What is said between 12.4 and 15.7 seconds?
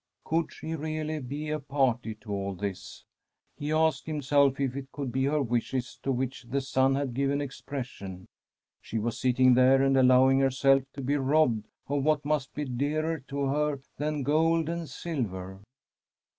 be dearer to her than gold and silver.